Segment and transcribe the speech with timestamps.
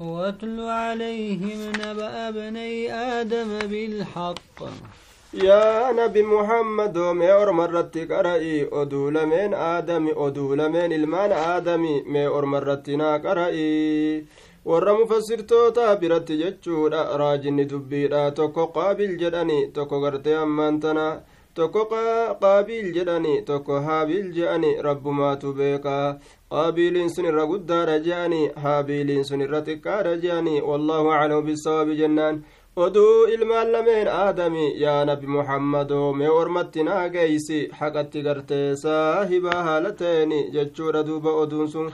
[0.00, 4.58] واتل عليهم نبأ ابني آدم بالحق
[5.34, 12.28] yaa nabi muhammadoo mee orma irratti qara'i oduu lameen aadami oduu lameen ilmaan aadami mee
[12.38, 13.66] orma irratti naa qara'i
[14.70, 21.06] warra mufassirtoota biratti jechuudha raajinni dubbiidha tokko qaabil jedhani tokko gartee ammaan tana
[21.58, 26.06] tokko qaabiil jedhani tokko haabiil je'ani rabbumaatu beekaa
[26.54, 32.40] qaabiiliin sun irra guddaadha je'ani haabiiliin sun irra xiqqaadha je'ani wallaahu aclamu bisawaabi jennaan
[32.84, 39.92] oduu ilmaan lameen aadami yaa nabi muhammadoo mee ormatti naa geeysi haqatti gartee saahibaa haala
[40.02, 41.88] ta'eni jechuudha duuba oduun sun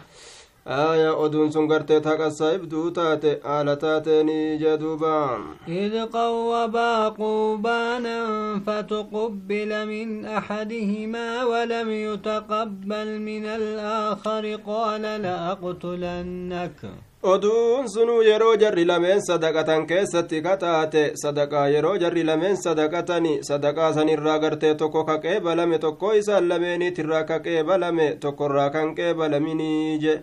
[0.66, 8.18] aya oduun sun gartee taqasaa'ibduu taate haala taateeni jee duuba إذ قوبا قربانا
[8.66, 16.80] فتقبل من أحدهما ولم يتقبل من الآخر قال لأقتلنك
[17.24, 24.38] oduun sunuu yeroo jarri lameen sadaqatan keessatti kataate sadaqaa yeroo jarri lameen sadaqatani sadaqaa sanirraa
[24.38, 30.14] gartee tokko ka qeebalame tokko isaan lameeniitirraa ka qeebalame tokkorraa kan qeebalaminii je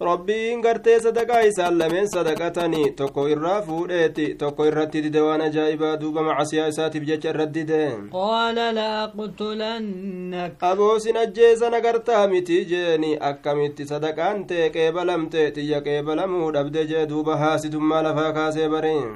[0.00, 6.22] rabbiin gartee sadaqaa isaan lameen sadaqatanii tokko irraa fuudheeti tokko irratti dide waan ajaa'ibaa duuba
[6.28, 7.78] macasiyaa isaatiif jecha irratti dide
[8.16, 17.06] qaala laaqtulannak aboosin ajjeesan agartaa miti jeeni akkamitti sadaqaan tee qeebalamte xiyya qeebalamuu dhabde jee
[17.14, 19.14] duuba haasidummaa lafaa kaasee bareen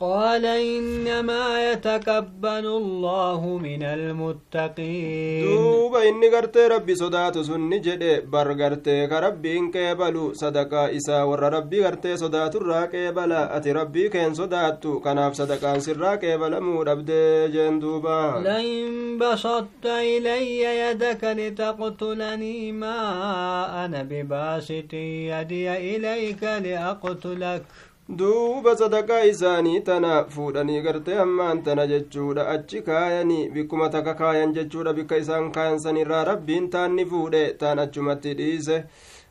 [0.00, 5.44] قال إنما يتقبل الله من المتقين.
[5.44, 11.42] دوبا إني قرتي ربي صدات سني جدي بر قرتي كربي إن قبلوا صدقا إسا ور
[11.52, 17.48] ربي قرتي صدات الرا قبلا أتي ربي كين صداتو كناف صدقا سرا قبلا مود أبدي
[17.48, 18.42] جين دوبا.
[18.44, 27.62] لئن بسطت إلي يدك لتقتلني ما أنا بباسط يدي إليك لأقتلك.
[28.08, 34.92] Duuba sadaqaa isaanii tana fuudhanii gartee hammaan tana jechuudha achi kaayanii bikkuma takka kaayan jechuudha
[34.92, 38.84] bikka isaan kaayan sanirraa rabbiin taanni fuudhe taan achumatti dhiise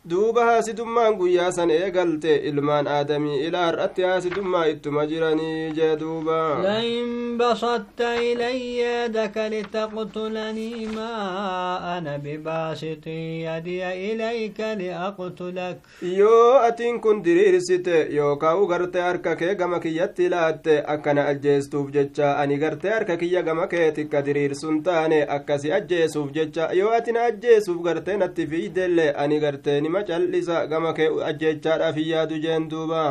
[0.05, 7.37] duuba haasidummaan guyyaa san eegalte ilmaan aadamii ilaa har'atti haasidummaa ittuma jiranii jee duuba لئن
[7.37, 13.07] بسطت إلي يدك لتقتلني ما أنا بباسط
[13.47, 21.25] يدي إليك لأقتلك yoo atiin kun diriirsite yookaan gartee harka kee gama kiyyatti laatte akkana
[21.25, 27.17] ajjeestuuf jecha ani gartee harka kiyya gama keetikka diriirsun taane akkasi ajjeesuuf jecha yoo atin
[27.17, 33.03] ajjeesuuf gartee natti fiidellee ani gartee nima cal'isa gama kee ajjeechaadhaaf hin yaadu jeen duuba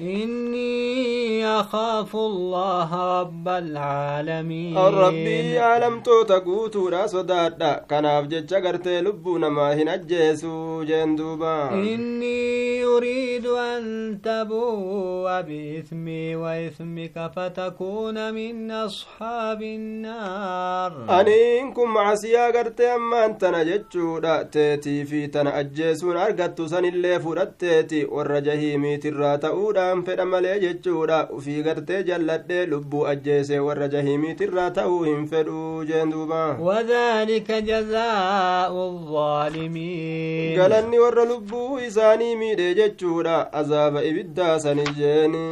[0.00, 4.76] إني أخاف الله رب العالمين.
[4.78, 5.26] الرب
[5.58, 9.96] يعلم توتقوت راس دادا كان أفجد شقرت لبون ما هنا
[10.88, 21.20] جندوبا إني أريد أن تبو بإثمي وإثمك فتكون من أصحاب النار.
[21.20, 23.84] أني إنكم معسيا قرت أما أنت نجد
[24.52, 31.18] تاتي في تنأجيسون أرقدت سن اللي فرتتي والرجهي ميت الرات أولا ta'uudhaan fedha malee jechuudha
[31.36, 40.56] ufii gartee jalladhee lubbuu ajjeese warra jahiimiitirraa ta'uu hin fedhuu jeen duuba وذلك جزاء الظالمين
[40.56, 45.42] galanni warra lubbuu isaanii miidhe jechuudha azaaba ibiddaa sani jeeni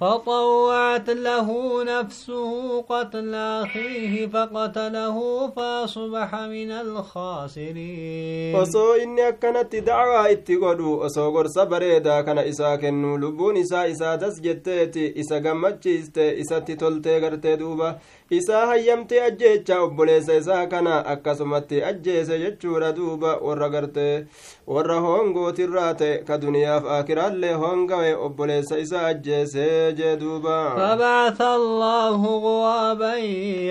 [0.00, 1.48] فطوعت له
[1.84, 5.16] نفسه قتل أخيه فقتله
[5.56, 13.18] فأصبح من الخاسرين osoo inni akkanatti dacwaa itti godhu osoo gorsa bareedaa kana isaa kennu
[13.18, 18.00] lubbuun isaa isaa das jetteeti isa gammachiiste isatti toltee gartee duuba
[18.36, 24.26] isaa hayyamtee ajjeechaa obboleessa isaa kana akkasumatti ajjeese jechuudha duuba warra gartee
[24.66, 33.14] warra hoongootirraa ta'e ka duniyaaf akiraallee hoongawe obboleessa isaa ajjeese jee duuba فبعث الله غرابا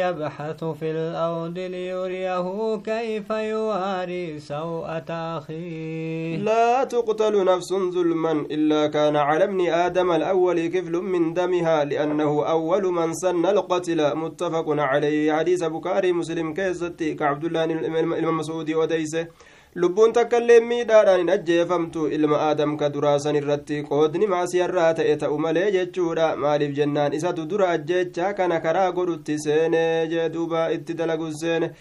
[0.03, 9.44] يبحث في الأرض ليريه كيف يواري سوءة أخيه لا تقتل نفس ظلما إلا كان على
[9.44, 16.14] ابن آدم الأول كفل من دمها لأنه أول من سن القتل متفق عليه حديث بكاري
[16.14, 19.28] مسلم كيستي كعبد الله الإمام مسعودي وديسه
[19.76, 25.40] lubbuun takka illee miidhaadhaan hin ajjeefamtu ilma aadam ka duraasan irratti qoodni maasiyarraa ta'e ta'u
[25.46, 31.32] malee jechuudha maaliif jennaan isatu dura ajjeechaa kana karaa godhutti seenee jee duuba itti dalagu
[31.40, 31.72] seene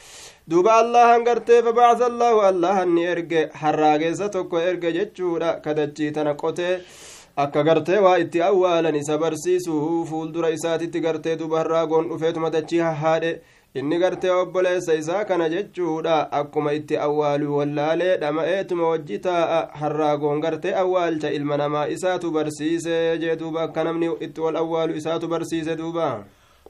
[0.55, 6.75] duuba allahan gartee fabacasa allaahu allahan ni erge harraageessa tokko erge jechuudha kadachii tana qotee
[7.37, 13.41] akka gartee waa itti awwaalan isa barsiisu fuuldura isaatitti gartee duba harraagoon dhufeetuma dachii hahaadhe
[13.75, 20.75] inni gartee obboleessa isaa kana jechuudha akkuma itti awwaaluu wallaalee dhama'eetuma wajji taa'a harraagoon gartee
[20.75, 26.25] awwaalcha ilma namaa isaatu barsiise jee duuba akka namni itti wal awwaalu isaatu barsiise duuba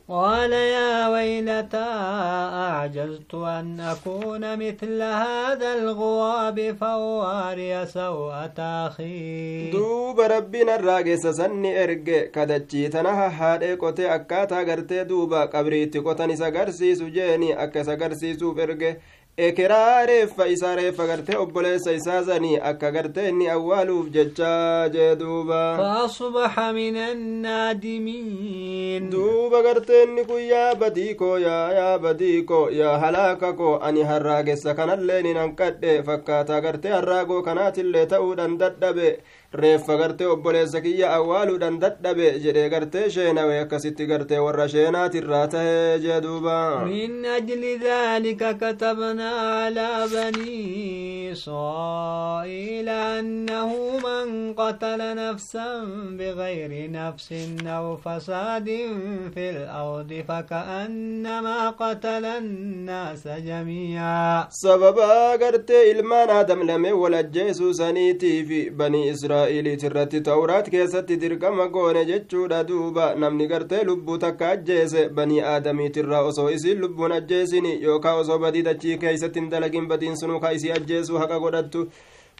[0.08, 9.70] قال يا ويلتى أعجزت أن أكون مثل هذا الغواب فواري سوءة أخي.
[9.70, 12.04] دوب ربنا الراقس سني إرق
[12.34, 18.96] كدتشي تنها هاد قوتي أكاتا غرتي دوبا قبريتي قوتني سغرسي سجيني أكا سغرسي سوف إرق
[19.36, 25.60] ekeraa reeffa isaa reeffa gartee obboleessa isaa sanii akka gartee inni awwaaluuf jechaa jee duuba
[25.78, 32.98] faasbaxa min annaadimiin duuba gartee inni kun yaa badii koo yaa yaa badii koo yaa
[32.98, 39.18] halaaka koo ani harraagessa kanallee nin hanqadhe fakkaataa gartee harraagoo kanaatillee ta'uudhan dadhabe
[39.54, 46.20] reeffa gartee obboleessa kiyya awwaaluudhaan dadhabe jedhee gartee sheenawe akkasitti gartee warra sheenaatirraa tahee jee
[46.26, 46.54] duuba
[46.86, 59.28] min ajli dhalika katabnaa alaa banii israa'iila annahu man qatala nafsan bigayri nafsin aw fasaadin
[59.34, 69.08] fi lardi faka'annamaa qatala annaasa jamiica sababaa gartee ilmaan aadam lame wal ajjeesuu saniitiif banii
[69.12, 75.40] israa'il israa'iliit irratti tawraat keessatti dirqama goone jechuudha duuba namni gartee lubbuu takka ajjeese banii
[75.40, 80.52] aadamiitirraa osoo isiin lubbuun ajjeesini yookaan osoo badii dachii keessatti hin dalagin badiin sunuu ka
[80.58, 81.88] isii ajjeesuu haqa godhattu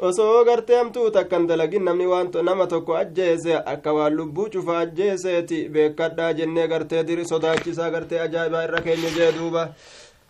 [0.01, 5.69] osoo gartee hamtuu takkan dalagin namni waan nama tokko ajjeese akka waan lubbuu cufa ajjeeseeti
[5.69, 9.69] beekadhaa jennee gartee sodaachisaa gartee ajaa'ibaa irra keenya jee duuba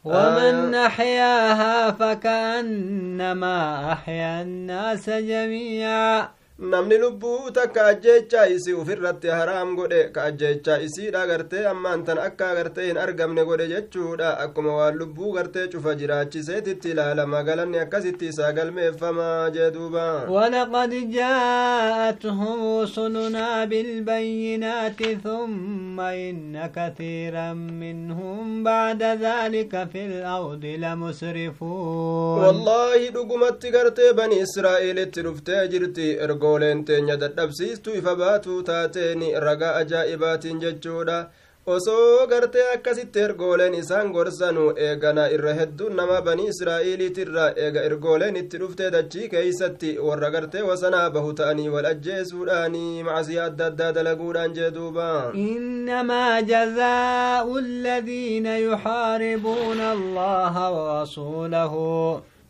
[0.04, 6.28] ومن أحياها فكأنما أحيا الناس جميعا
[6.70, 12.50] namni lubbuu takka ajjeechaa isii ufirratti haraam godhe ka ajjeechaa isiidha gartee ammaan tan akka
[12.58, 18.52] gartee hin argamne godhe jechuudha akkuma waan lubbuu gartee cufa jiraachiseetitti ilaalama galanni akkasitti isaa
[18.58, 30.64] galmeeffamaa jee duuba ولقد جاءتهم رسلنا بالبينات ثم إن كثيرا منهم بعد ذلك في الأرض
[30.64, 36.06] لمسرفون والله دقمت gartee bani israa'elitti dhuftee jirti
[36.52, 41.16] ergooleen teenya dadhabsiistuu ifa baatuu taateen ragaa ajaa'ibaatiin jechuudha
[41.66, 48.58] osoo gartee akkasitti ergooleen isaan gorsanu eegana irra hedduun nama banii israa'iiliitirra eega ergooleen itti
[48.62, 54.70] dhuftee dachii keeysatti warra gartee wasanaa bahu ta'anii wal ajjeesuudhaanii macasiyaa adda addaa dalaguudhaan jee
[54.74, 61.74] duuba إنما جزاء الذين يحاربون الله ورسوله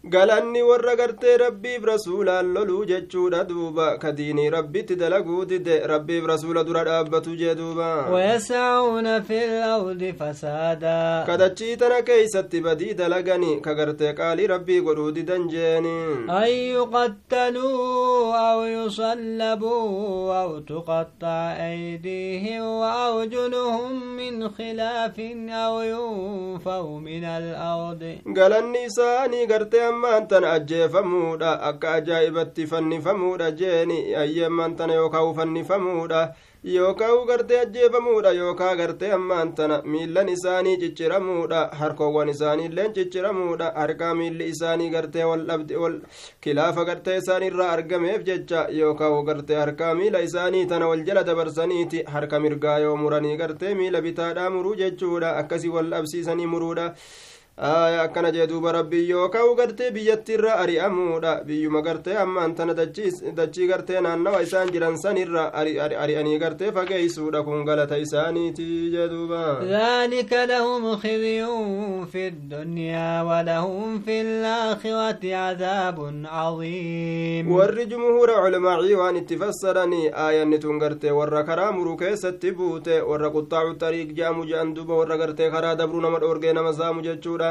[0.05, 6.65] galanni warra gartee rabbiif rasuulaan loluu jechuudha duuba ka diinii rabbitti dalaguu dide rabbiif rasuula
[6.65, 14.13] dura dhaabbatu jee duuba ويسعون في الأرض فسادا kadachii tana keeysatti badii dalagani ka gartee
[14.15, 25.21] qaalii rabbii godhuu didan jeeni أن يقتلوا أو يصلبوا أو تقطع أيديهم وأرجلهم من خلاف
[25.51, 34.77] أو ينفوا من الأرض galanni isaanii gartee ammaan tana ajjeefamuudha akka ajaa'ibatti fannifamuudha jeeni ayyeemmaan
[34.77, 36.23] tana yookaa fannifamuudha
[36.65, 44.47] yookaa gartee ajjeefamuudha yookaa gartee ammaan tana miillan isaanii cicciramuudha harkoowwan isaaniilleen cicciramuudha harkaa miilli
[44.53, 45.97] isaanii gartee wal
[46.41, 52.41] kilaafa gartee isaaniirraa argameef jecha yookaa gartee harkaa miila isaanii tana wal jala dabarsaniiti harka
[52.41, 56.95] mirgaa yoo muranii gartee miila bitaadhaa muruu jechuudha akkasii wal dhabsiisanii muruudha
[57.57, 64.01] aya akkana jee duuba rabbii yookaan gartee biyyattiirra ari'amuudha biyyuma gartee ammaan tana dachii gartee
[64.01, 71.45] naannawa isaan jiran sanirra ari'anii gartee fageeysuudha kun galata isaaniiti jee duuba ذلك لهم خزي
[72.13, 80.79] في الدنيا ولهم في الآخرة عذاب عظيم warri jumhuura culamaacii waan itti fassaranii aayanni tun
[80.79, 85.75] gartee warra karaa muruu keessatti buute warra quxxaacu xariiq je'amu je'an duba warra gartee karaa
[85.77, 87.42] dabruu nama dhoorgee nama saamu jechuudha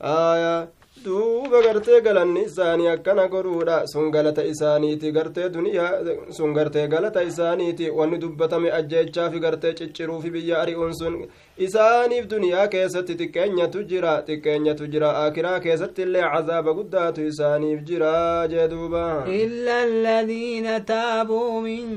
[0.00, 0.68] aya
[1.04, 5.92] duuba gartee galanni isaanii akkana godhuudha sun galata isaaniiti gartee duniyaa
[6.30, 7.90] sun gartee galata isaaniiti.
[7.90, 11.16] Wanni dubbatame ajjechaafi gartee cicciruufi biyya ari'uun sun
[11.58, 14.14] isaaniif duniyaa keessatti xiqqeenyatu jira.
[14.28, 15.10] Xiqqeenyatu jira.
[15.24, 19.04] Akiraa keessatti illee cazaaba guddaatu isaaniif jira jee duuba.
[19.40, 21.88] illa alladhiina taabuu min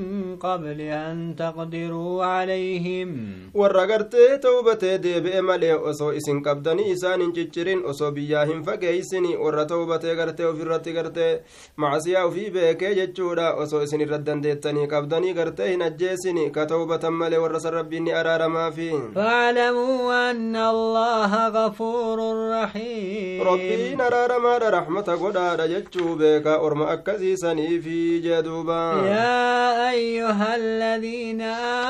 [0.44, 3.10] qabli an taqdiruu calayhim
[3.54, 8.91] warra gartee taubatee deebi'e malee osoo isin qabdanii isaan hin ciccirin osoo biyyaa hin fagee
[8.92, 11.30] geeysini warra tawbatee gartee ofirratti gartee
[11.76, 17.38] macsiyaa ufii beekee jechuudha osoo isin irra dandeettanii qabdanii gartee hin ajjeesini ka tawbatan malee
[17.44, 22.18] warra san rabbiin ni araaramaafi فاعلموا أن الله غفور
[22.50, 31.40] رحيم rabbiin araaramaadha raxmata godhaadha jechuu beeka orma akkasiisanii fi jeduuba يا أيها الذين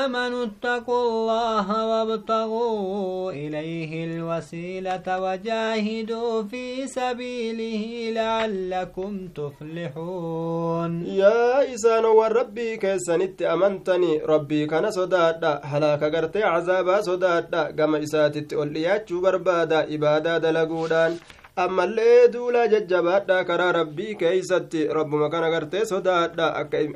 [0.03, 11.05] آمنوا اتقوا الله وابتغوا إليه الوسيلة وجاهدوا في سبيله لعلكم تفلحون.
[11.05, 14.17] يا إسان والربي كسنت أمنتني.
[14.25, 21.17] ربي كان سداد هلا قرت عذاب سداد كما إسات التوليات شبر بادا دلقودان
[21.59, 24.87] أما اللي دولا ججبات كرا ربي كيساتي.
[24.87, 26.39] رب ما كان قرت سداد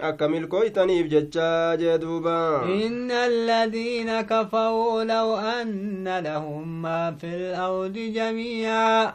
[0.10, 2.64] أكمل كويتني بججا جدوبا.
[2.64, 9.14] إن الذين كفروا لو أن لهم ما في الأرض جميعا.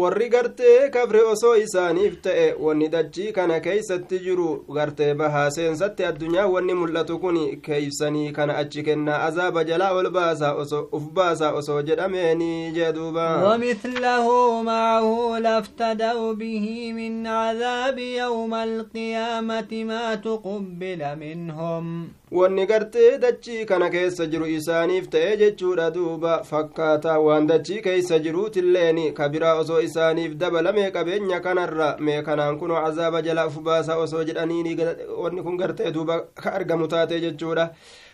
[0.00, 6.46] Warri gartee kafre osoo isaaniif ta'e wanni dachii kana keeysatti jiru gartee bahaa seensatti addunyaa
[6.54, 11.82] wanni mul'atu kun keeysanii kana achi kennaa azaaba jalaa ol baasaa osoo uf baasaa osoo
[11.82, 14.26] jedhameeni jee duuba ومثله
[14.62, 24.26] معه لافتدوا به من عذاب يوم القيامة ما تقبل منهم wanni gartee dachii kana keessa
[24.26, 30.90] jiru isaaniif ta'e jechuudha duuba fakkaata waan dachii keeysa jiruutilleen ka biraa osoo isaaniif dabalame
[30.90, 34.76] qabeenya kanarra mee kanaan kunoo azaaba jala uf baasa osoo jedhaniini
[35.22, 37.70] wanni kun gartee duuba ka argamu taate jechuudha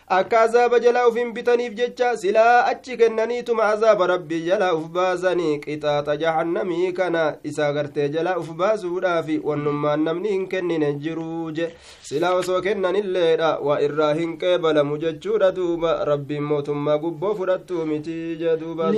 [0.07, 5.57] akka azaaba jalaa uf hin bitaniif jecha silaa achi kennaniituma azaaba rabbii jalaa uf baasanii
[5.63, 11.71] qixaaxa jahannamii kana isaa gartee jalaa uf baasuudhaafi wannummaan namni hin kennine jiruu je
[12.07, 18.57] silaa osoo kennanilleedha waa irraa hin qeebalamu jechuudha duuba rabbiin mootummaa gubboo fudhattuu miti je
[18.61, 18.91] duuba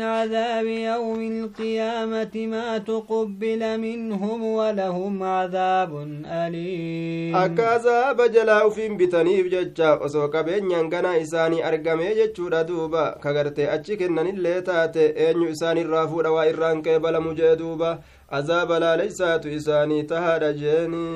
[0.00, 5.92] عذاب يوم القيامة ما تقبل منهم ولهم عذاب
[6.26, 7.36] أليم
[10.28, 16.46] qabeenyaan ganaa isaanii argamee jechuudha duuba ka gartee achi kennanillee taate eenyu isaanirraa fuudha waa
[16.46, 16.82] irraan
[18.30, 21.06] azaaba laaleysaatu isaanii tahaadha jeeni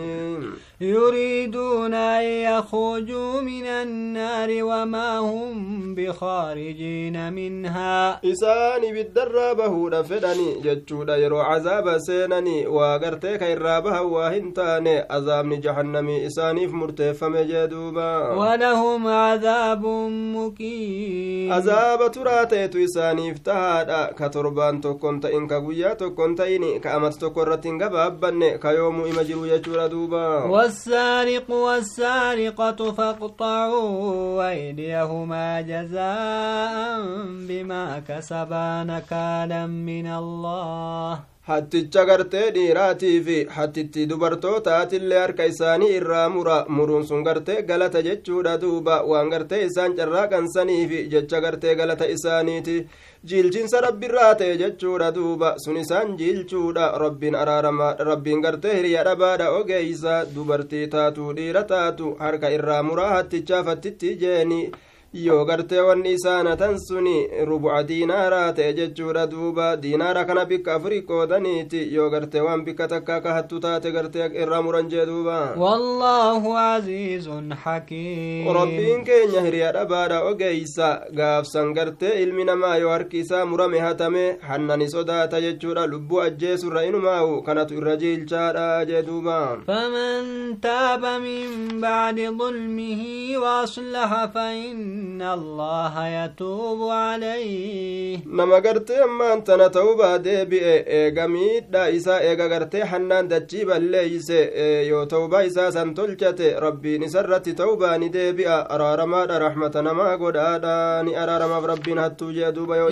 [0.80, 8.20] يريدون أن يخرجوا من النار وما هم بخارجين منها
[11.98, 18.34] seenani waa gartee ka irraa bahan waa hin taane azaabni jahannamii isaaniif murteeffame jee duuba
[18.36, 19.86] ولهم عذاب
[20.36, 25.94] مقيم azaaba turaa ta'etu isaaniif tahaadha ka torbaan tokkon ta'in ka guyyaa
[27.78, 36.76] gabaabbanne ka yoomuu ima jiru jechuudha duuba والسارق والسارقة فاقطعوا أيديهما جزاء
[37.48, 46.64] بما كسبا نكالا من الله hatticha gartee dhiiraatii fi hattitti dubartootaatillee harka isaanii irraa mura.
[46.68, 49.02] Muruun sun gartee galata jechuudha duuba.
[49.10, 52.76] Waan gartee isaan carraaqansaniif jecha gartee galata isaaniiti.
[53.28, 55.54] Jiilchinsa rabbiirraa ta'e jechuudha duuba.
[55.64, 57.92] Sun isaan jiilchuudha rabbiin araarama.
[58.10, 60.24] Rabbiin gartee hiriya dhabaadha ogeeysa.
[60.34, 62.16] Dubartii taatu dhiira taatu.
[62.18, 64.70] Harka irraa muraa hattichaaf hattitti jeeni
[65.14, 67.16] yoo gartee wanni isaanatan suni
[67.48, 73.20] rubuca diinaaraa ta'e jechuudha duuba diinaara kana bikka afurii qoodaniiti yoo gartee waan bikka takka
[73.26, 77.28] ka hattu taate gartee irraa muran jee duuba والله عزيز
[77.64, 84.36] حكيم rabbiin keenya hiriya dhabaadha ogeeysa gaafsan gartee ilmi namaa yoo harki isaa murame hatame
[84.48, 92.18] hannani sodaata jechuudha lubbuu ajjeesurra inumaawu kanatu irra jiilchaadha jee duuba فمن تاب من بعد
[92.20, 93.02] ظلمه
[93.38, 95.03] وأصلح فإن
[98.26, 104.40] nama gartee ammaan tana ta'ubaa deebi'e eega miidhaa isaa eega gartee hannaan dachii balleeyse
[104.88, 111.16] yoo ta'ubaa isaa san tolchate rabbiin isarratti ta'ubaa ni deebi'a araaramaadha rahmata namaa godhaadha ni
[111.24, 112.90] araaramaaf rabbiin hattuu jee duuba yoo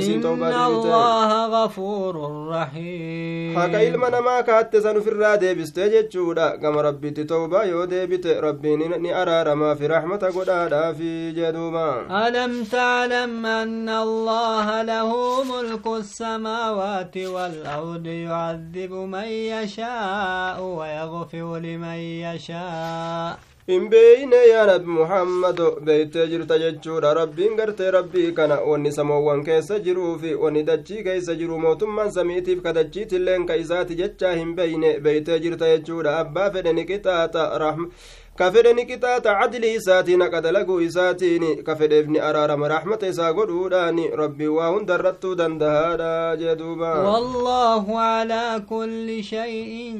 [0.72, 2.14] الله غفور
[2.48, 8.82] رحيم haqa ilma namaa kaatte san ufirraa deebiste jechuudha gama rabbitti ta'ubaa yoo deebite rabbiin
[9.02, 15.10] ni araaramaa fi rahmata godhaadhaafi jee duuba ألم تعلم أن الله له
[15.44, 26.24] ملك السماوات والأرض يعذب من يشاء ويغفر لمن يشاء hin beeyne yaa nabi muhammado beeytee
[26.30, 31.58] jirta jechuudha rabbiin gartee rabbii kana wanni samoowwan keessa jiruu fi wanni dachii keessa jiru
[31.64, 36.84] mootummaan samiitiif ka dachiitilleen ka isaati jechaa hin beeyne beeytee jirta jechuudha abbaa fedhe ni
[36.90, 37.44] qixaaxa
[38.38, 44.86] كفر نكتات عدل إساتي نقد لقو إساتين كفر ابن أرارم رحمة إسا قدوداني ربي وهن
[44.86, 49.96] درتو دندهادا جدوبا والله على كل شيء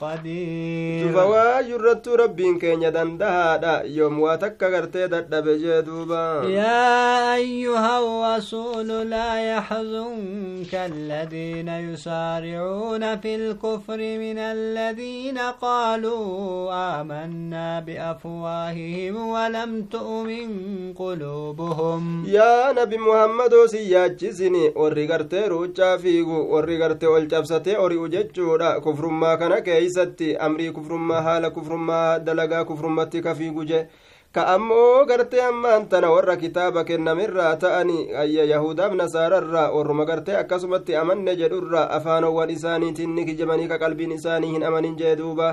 [0.00, 9.30] قدير شوفوا جرتو ربين كين دندهادا يوم واتك غرتي ددب جدوبا يا أيها الرسول لا
[9.56, 16.26] يحزنك الذين يسارعون في الكفر من الذين قالوا
[17.00, 20.49] آمنا بأفواههم ولم تؤمن
[21.01, 28.79] قلوبهم يا نبي محمد سياجسني warri gartee ruuccaa fiigu warri gartee ol cabsatee ori'u jechuudha
[28.85, 33.81] kufrummaa kana keeysatti amrii kufrummaa haala kufrummaa dalagaa kufrummatti ka fiigu je
[34.35, 40.95] ka ammoo gartee ammaan tana warra kitaaba kennamirraa ta'ani ayya yahudaaf nasaararraa warruma gartee akkasumatti
[41.01, 45.49] amanne jedhurra afaanowwan isaaniitiin ni kijibanii ka qalbiin isaanii hin amanin jee duuba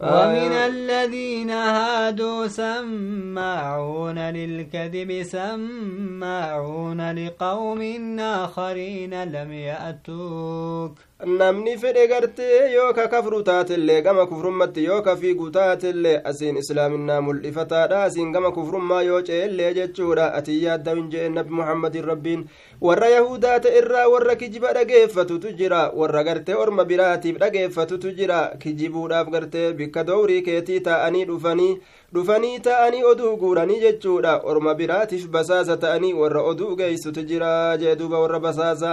[0.00, 7.80] ومن الذين هادوا سماعون للكذب سماعون لقوم
[8.18, 10.98] آخرين لم يأتوك.
[11.24, 17.20] Namni fedhe gartee yoo ka kafru taatellee gama kufrummatti yoo ka fiigu taatellee asiin islaaminaa
[17.20, 22.44] mul'ifataadha asiin gama kufrummaa yoo ce'ellee jechuudha atiin yaadda hin je'e nabi muhammadin rabbiin
[22.80, 29.30] warra yahudaa ta'e irraa warra kijiba dhageeffatutu jira warra gartee orma biraatiif dhageeffatutu jira kijibuudhaaf
[29.36, 31.78] gartee bikka dowrii keetii taa'anii dhufanii
[32.14, 37.50] dhufanii ta'anii oduu guuranii jechuudha orma biraatiif basaasa ta'anii warra oduu geeysutu jira
[37.82, 38.92] jee duuba warra basaasa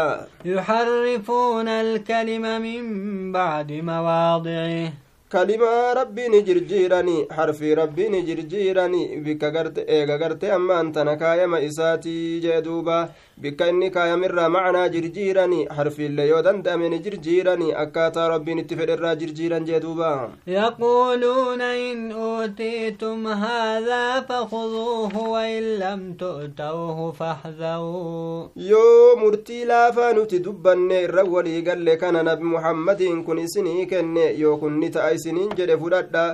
[0.52, 4.92] yuxarrifuuna alkalima min bacdi mawaadicih
[5.34, 12.62] kalimaa rabbiin jirjiirani harfii rabbiin jirjiirani bikka garte eega garte ammaan tana kaayama isaatii jee
[12.66, 12.98] duuba
[13.38, 19.80] bikka inni kaayamirraa macnaa jirjiirani harfiillee yoo danda'ameni jirjiirani akkaataa rabbiin itti fedherraa jirjiiran jee
[19.86, 20.10] duuba
[20.56, 31.24] yaquuluuna in uutiitum haadaa fakhuduuhu wain lam tu'tawhu faxdharuu yoo murtii laafaa nuti dubbanne irra
[31.24, 36.26] walii galle kana nabi muhammadiin kun isinii kenne yoo kunni ta'a isiniin jedhe fudhadha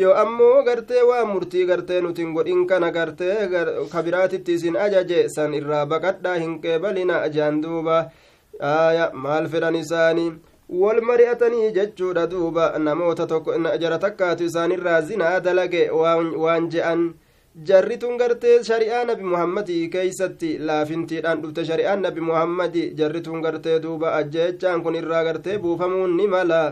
[0.00, 3.48] yoo ammoo gartee waa murtii gartee nutin godhin kana gartee
[3.92, 7.96] kabiraatitti isin ajaje san irraa baqadhaa hin qeebalina ajaan duuba
[8.70, 10.30] aya maal fedhan isaanii
[10.82, 15.82] wal mari'atanii jechuudha duuba namoota tokko jara takkaatu isaanirraa zinaa dalage
[16.44, 17.04] waan je'an
[17.68, 23.78] jarri tun gartee shari'aa nabi muhammadii keeysatti laafintiidhaan dhufte shari'aan nabi muhammadi jarri tun gartee
[23.84, 26.62] duuba ajjeechaan kun irraa gartee buufamuun ni mala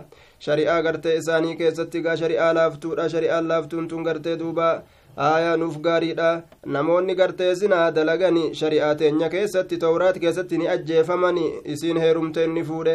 [0.47, 4.69] shari'aa gartee isaanii keessatti gaa shari'aa laaftuudha shari'aan laaftuun tun gartee duuba
[5.17, 6.29] aayaa nuuf gaariidha
[6.77, 11.45] namoonni gartee zinaa dalagani shari'aa teenya keessatti towraat keessatti ni ajjeefamani
[11.75, 12.95] isiin heerumte inni fuudhe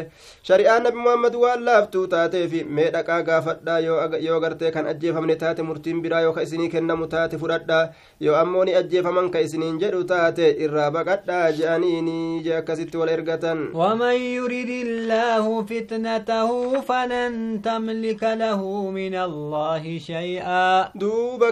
[0.49, 3.79] shari'aa nabi muhammad waan laaftuu taateefi mee dhaqaa gaafadhaa
[4.27, 7.81] yoo gartee kan ajjeefamne taate murtiin biraa yoo ka isinii kennamu taate fudhadhaa
[8.27, 13.65] yoo ammoo ni ajjeefaman ka isiniin jedhu taate irraa baqadhaa je'aniini je akkasitti wal ergatan
[13.75, 16.49] ومن يرد الله فتنته
[16.81, 18.61] فلن تملك له
[18.99, 21.49] من الله شيئا دوبا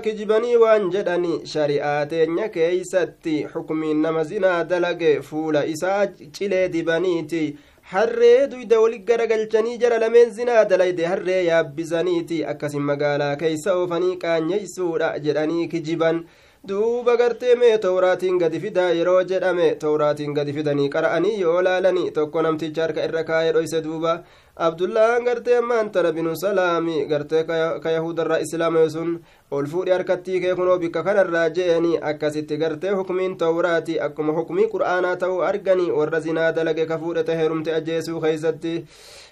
[0.54, 8.48] كجبني waan jedhani shari'aa teenya keeysatti xukumiin nama zinaa dalage fuula isaa cilee dibaniiti harree
[8.52, 15.68] duyda walit garagalchanii jara lameen zinaa dalayde harree yaabbisaniiti akkasin magaalaa keeysa oofanii qaanyeysuudha jedhanii
[15.68, 16.24] kijiban
[16.68, 22.42] duuba gartee mee towraatiin gadi fidaa yeroo jedhame towraatiin gadi fidanii qara'anii yoo laalanii tokko
[22.42, 24.14] namticha harka irra kaayee dhoyse duuba
[24.56, 27.44] abdullaan gartee ammaan tana binu salaami gartee
[27.84, 29.20] ka yahudarraa islaama sun
[29.52, 35.16] ol fuudhi harkattii kee kunoo bikka kanarraa je'eni akkasitti gartee hukumiin towraati akkuma hukumii qur'aanaa
[35.18, 38.76] ta'uu arganii warra zinaa dalage ka fuudhete heerumte ajjeesuu keeysatti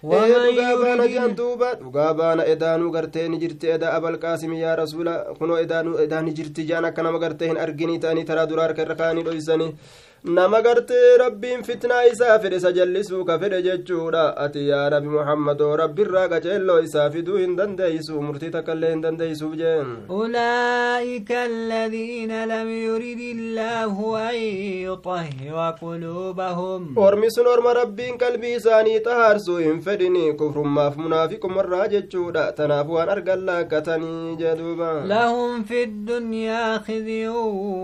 [0.03, 5.57] dhugaa baana jean duuba dhugaa baana edaanuu gartee ni jirti eda abalqaasimi yaa rasuula kunoo
[5.65, 8.95] edaanuu edaa ni jirti jean akka nama gartee hin arginii ta'anii taraa duraa harka irra
[8.95, 9.75] kaanii dhoysanii
[10.23, 15.69] nama gartee rabbiin fitnaa isaa fedhe isa jallisuu ka fedhe jechuudha ati yaa nabi muhammadoo
[15.81, 23.21] rabbirraa qaceelloo isaa fiduu hin dandeeysu murtii takkaillee hin dandeeysuuf jeen أولئك الذين لم يرد
[23.35, 23.95] الله
[24.29, 24.35] أن
[24.87, 32.87] يطهر قلوبهم ormi sun orma rabbiin qalbii isaanii xahaarsuu hin fedhini kufrummaaf munaafiqumarraa jechuudha tanaaf
[32.97, 37.27] waan argan laakkatanii jeduuba لهم في الدنيا خزي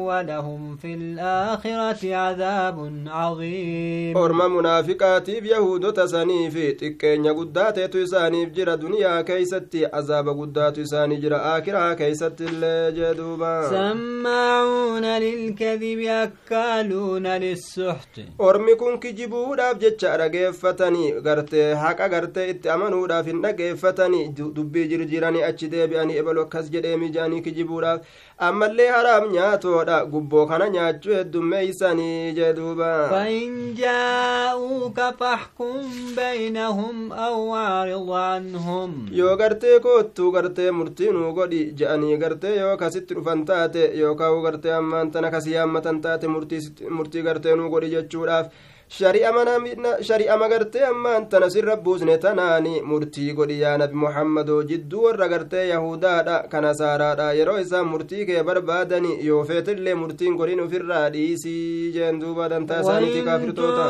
[0.10, 4.18] ولهم في الآخرة عذاب عظيم
[4.58, 12.44] munaafiqaatiif yahudota saniif xiqqeenya guddaateetu isaaniif jira duniyaa keeysatti azaaba guddaatu isaanii jira aakiraa keeysatti
[12.52, 22.50] illee jee duuba سماعون للكذب أكالون للسحت ormi kun kijibuudhaaf jecha dhageeffatanii gartee haqa gartee
[22.50, 28.00] itti amanuudhaaf hin dhageeffatanii dubbii jirjiranii achi deebi'anii ebalu akkas jedhee mijaanii kijibuudhaaf
[28.46, 35.74] ammallee haraam nyaatoodha gubboo kana nyaachuu heddummeeysanii jee duuba فإن جاءوك فاحكم
[36.16, 43.46] بينهم أو أعرض عنهم yoo gartee koottuu gartee murtiinuu godhi je'anii gartee yoo kasitti dhufan
[43.46, 48.48] taate yookaan gartee ammaan tana kasii yaammatan taate murtii gartee nuu godhi jechuudhaaf
[48.90, 55.68] shari'ama gartee ammaan tana sirra buusne tanaani murtii godhi yaa nabi muhammadoo jidduu warra gartee
[55.70, 62.20] yahudaadha kana saaraadha yeroo isaan murtii kee barbaadani yoo feetillee murtiin godhin ufirraa dhiisii jeen
[62.22, 63.90] duuba dantaa isaaniitii kaafirtoota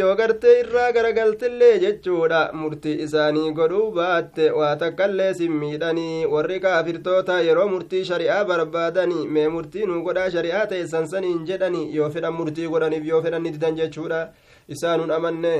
[0.00, 7.40] yoo gartee irraa garagaltillee jechuudha murtii isaanii godhuu baatte waa takkallee sin miidhanii warri kaafirtoota
[7.50, 12.34] yeroo murtii shari'aa barbaadani mee murtii nu godhaa shari'aa shari'aa teessan saniin jedhani yoo fedhan
[12.34, 14.20] murtii godhaniif yoo fedhan ni didan jechuudha
[14.74, 15.54] isaanuun amanne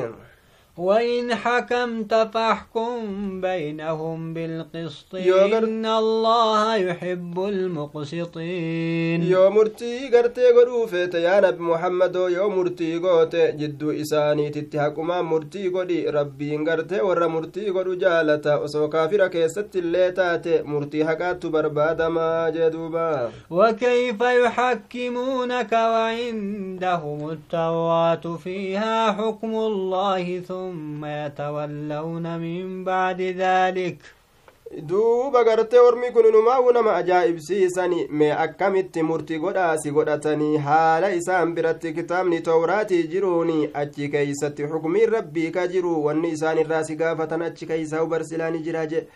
[0.78, 5.14] وإن حكمت فاحكم بينهم بالقسط.
[5.14, 9.22] إن الله يحب المقسطين.
[9.22, 12.16] يو مرتي غرتي غدو فيت يا نبي محمد.
[12.16, 18.88] يو مرتي غوت جدو إساني تتحكما مرتي غدي ربي غرتي ور مرتي غدو جالتا وسو
[18.88, 23.30] كافر كيست اللي تاتي مرتي حقات برباد ما جدوبا.
[23.50, 33.97] وكيف يحكمونك وعندهم التوراة؟ فيها حكم الله ثم ثم يتولون من بعد ذلك
[34.89, 41.91] duuba gartee ormi kun inumaa'u nama ajaa'ibsiisani mee akkamitti murtii godhaasi godhatanii haala isaan biratti
[41.97, 47.65] kitaabni towraatii jiruuni achi keeysatti xukumiin rabbii ka jiru wanni isaan irraa si gaafatan achi
[47.71, 49.07] keeysaa hubarsilaani jira jedhe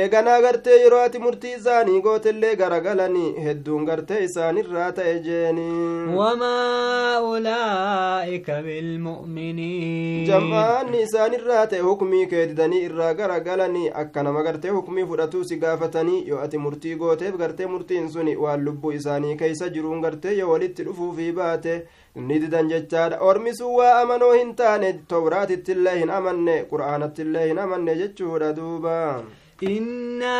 [0.00, 5.64] eeganaa gartee yeroo ati murtii isaanii gootellee garagalanii hedduun gartee isaanirraa ta'e jeeni.
[6.18, 15.04] Wamaa ulaa'ika bilmu'miniin jam'aanni isaanirraa ta'e hukumii kee didanii irraa garagalanii akka nama gartee hukumii
[15.10, 20.00] fudhatuu si gaafatanii yoo ati murtii gooteef gartee murtiin suni waan lubbuu isaanii keeysa jiruun
[20.06, 21.76] gartee yoo walitti dhufuufii baate
[22.16, 23.20] ni didan jechaadha.
[23.20, 28.96] Ormi sun waa amanoo hin taane towraatittillee hin amanne qur'aanattillee hin amanne jechuudha duuba
[29.62, 30.38] إنا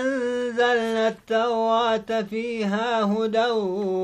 [0.00, 3.50] أنزلنا التوراة فيها هدى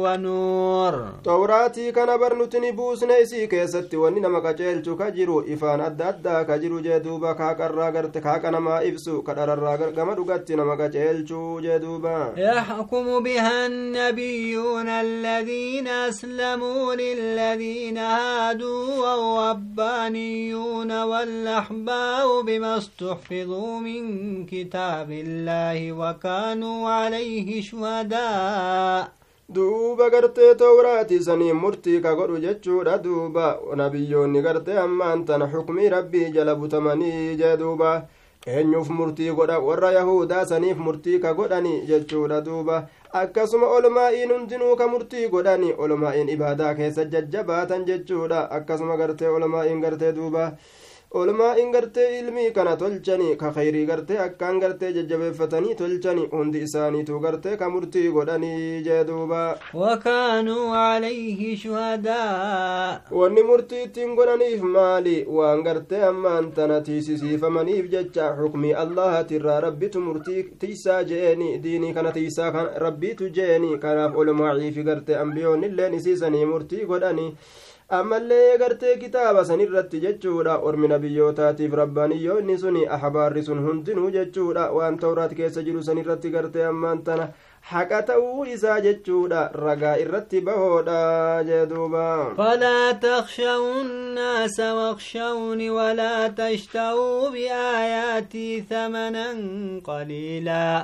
[0.04, 1.08] ونور.
[1.24, 7.32] توراتي كان برنتني بوسنا إسي كيست وني نما قجيلچو كجرو إفان أدى أدى كجرو جدوبا
[7.32, 15.88] كاكرا غرت كاكا نما إفسو كدررا غما دغت نما قجيلچو جدوبا يحكم بها النبيون الذين
[15.88, 29.07] أسلموا للذين هادوا والربانيون والأحبار بما استحفظوا من كتاب الله وكانوا عليه شهداء
[29.49, 36.31] duuba gartee towraati sanii murtii ka godhu jechuudha duuba nabiyyoonni gartee ammaan tana xukmii rabbii
[36.35, 37.91] jala butamanii jee duuba
[38.47, 42.75] eenyuuf murtii godha warra yahudaa saniif murtii ka godhani jechuudha duuba
[43.21, 50.11] akkasuma olmaa'iin hundinuu ka murtii godhani olmaa'iin ibaadaa keessa jajjabaatan jechuudha akkasuma gartee olmaa'iin gartee
[50.17, 50.51] duuba
[51.10, 57.56] olmaa'iin gartee ilmii kana tolchani ka khayrii gartee akkaan gartee jajjabeeffatanii tolchani hundi isaaniitu gartee
[57.62, 59.40] ka murtii godhanii jee duuba
[59.74, 68.72] wakaanuu calayhi shuhadaa wanni murtii ittiin godhaniif maali waan gartee ammaan tana tiisisiifamaniif jecha xukmii
[68.84, 72.52] allahatirraa rabbitu murtii tiisaa jeeni diinii kana tiisaa
[72.86, 77.34] rabbiitu jeeni kanaaf olmaa'iifi gartee ambiyoonnilleen isiisanii murtii godhanii
[77.98, 84.98] ammallee gartee kitaaba san irratti jechuudha ormi nabiyyootaatiif rabbaaniyyoonni suni ahbaarri sun hundinuu jechuudha waan
[85.04, 87.26] tawraat keessa jiru san irratti gartee ammaan tana
[87.72, 91.00] haqa ta'uu isaa jechuudha ragaa irratti bahoodha
[91.50, 92.06] jee duuba
[92.38, 99.44] falaa takshawu nnaasa wakshawni walaa tashta'uu biaayaatii thamanan
[99.90, 100.78] qaliilaa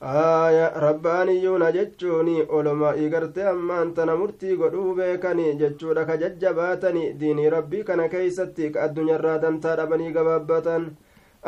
[0.00, 7.82] aya rabbaaniyyuuna jechuuni olumaa'ii gartee ammaan tana murtii godhuu beekani jechuudha ka jajjabaatani diinii rabbii
[7.84, 10.86] kana keeysatti ka addunyaarraa dantaa dhabanii gabaabbatan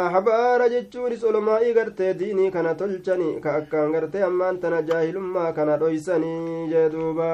[0.07, 6.69] ahbaara jechuunis olumaa'ii gartee diinii kana tolchani ka akkaan gartee ammaan tana jaahilummaa kana dhoysanii
[6.75, 7.31] jee duuba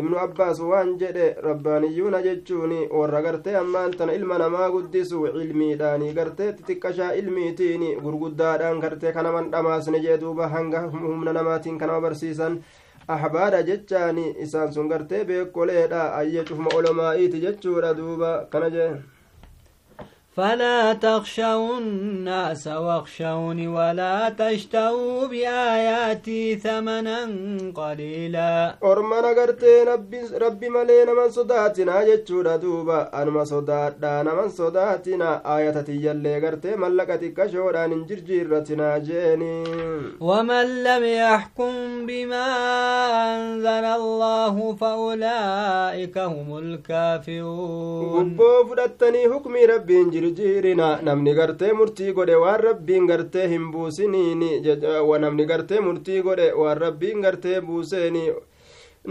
[0.00, 6.50] ibnu abbaas waan jedhe rabbaaniyyuuna jechuun warra gartee ammaan tana ilma namaa guddisu cilmiidhaanii gartee
[6.58, 12.58] xixiqqashaa ilmiitiin gurguddaadhaan gartee kanaman dhamaasne jee duuba hanga humna namaatiin kanama barsiisan
[13.16, 18.90] ahbaadha jechaani isaan sun gartee beekoleedha ayye cufma olomaa'iiti jechuudha duuba kana jee
[20.38, 27.18] فلا تخشوا الناس واخشوني ولا تشتوا بآياتي ثمنا
[27.74, 28.74] قليلا.
[28.84, 33.22] أرما نغرتي ربي, ربي من صداتنا جتشو دوبا.
[33.22, 35.56] أنما صدات آية من صداتنا.
[35.56, 38.98] آياتي يلي غرتي ملكتي كشورا ننجر جيرتنا
[40.20, 42.46] ومن لم يحكم بما
[43.34, 48.38] أنزل الله فأولئك هم الكافرون.
[48.38, 54.50] وقفو فدتني حكمي ربي انجري jirjiirina namni gartee murtii godhe waan rabbiin gartee hin buusiniini
[55.24, 58.22] namni gartee murtii godhe waan rabbiin gartee buuseeni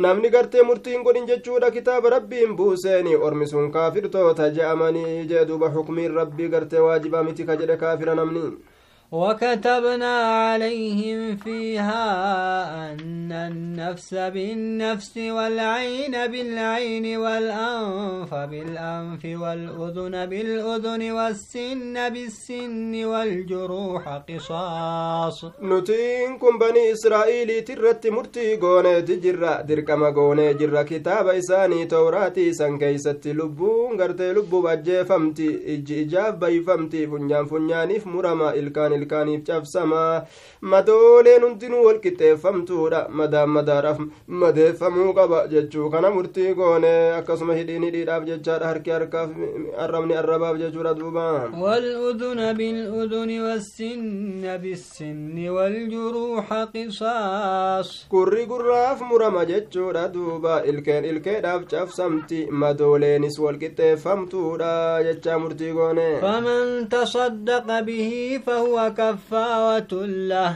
[0.06, 6.13] namni gartee murtiin godhin jechuudha kitaaba rabbiin buuseeni ormi sun kaafirtoota je'amanii jee duuba xukmiin
[6.21, 8.43] rabbii gartee waajibaa miti ka jedhe kaafira namni
[9.12, 12.04] وكتبنا عليهم فيها
[12.91, 25.46] أن النفس بالنفس والعين بالعين والأنف بالأنف والأذن بالأذن والسن بالسن والجروح قصاص.
[25.62, 32.78] نتين كن بني إسرائيل ترت مرتي قوني تجرى دركما قوني جرى كتاب إساني توراتي سن
[32.78, 39.43] كيست لبون غرتي لبو بجي فمتي إجي إجاب بي فمتي فنيان فنيانيف مرما إلكان ilkaaniif
[39.49, 40.25] cabsamaa
[40.73, 43.99] madooleen hundinuu walqixxeeffamtuudha madaan madaadhaaf
[44.43, 49.29] madeeffamuu qaba jechuu kana murtii goone akkasuma hidhiin hidhiidhaaf jechaadha harki harkaaf
[49.86, 51.27] arrabni arrabaaf jechuudha duuba
[51.62, 63.39] والأذن بالأذن والسن بالسن والجروح قصاص kurri gurraaf murama jechuudha duuba ilkeen ilkeedhaaf cabsamti madooleenis
[63.45, 64.73] walqixxeeffamtuudha
[65.07, 70.56] jechaa murtii goone فمن تصدق به فهو كفارة له.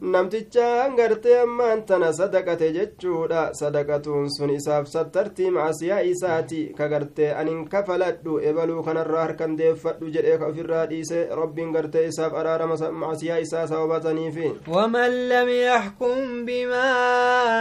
[0.00, 7.64] Namtichaan gartee ammaan tana sadaqate jechuudha sadaqatuun sun isaaf sattartii macasiyaa isaati ka gartee anin
[7.68, 13.66] kafaladhu ebaluu kanarraa harkan deeffadhu jedhee ka ofirraa dhiise rabbiin gartee isaaf araarama macasiyaa isaa
[13.66, 16.86] sababataniifi ومن لم يحكم بما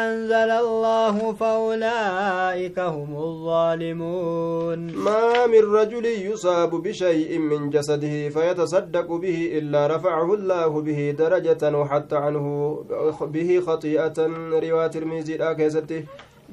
[0.05, 9.87] أنزل الله فأولئك هم الظالمون ما من رجل يصاب بشيء من جسده فيتصدق به إلا
[9.87, 12.45] رفعه الله به درجة وحتى عنه
[13.33, 14.17] به خطيئة
[14.65, 15.99] رواية ترمذي كيستي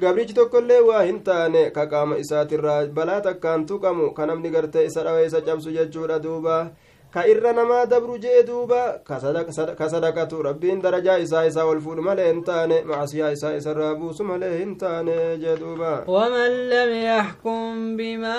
[0.00, 5.02] gabrichi tokkollee waa hin taane ka qaama isaatirraa balaa takkaan tuqamu ka namni gartee isa
[5.04, 6.70] dhawe isa cabsu jechuudha duuba
[7.14, 12.28] ka irra namaa dabru jee duuba ka sadaqatu rabbiin darajaa isaa isaa ol fuudhu malee
[12.32, 18.38] hin taane macasiyaa isaa isarraa buusu malee hin taane jee duuba ومن لم يحكم بما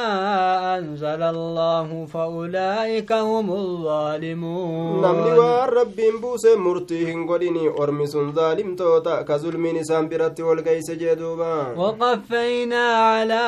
[0.78, 9.24] أنزل الله فأولئك هم الظالمون namni waan rabbiin buuse murtii hin godhini ormi sun zaalimtoota
[9.28, 13.44] ka zulmiin isaan biratti wal geeyse jee duuba وقفينا على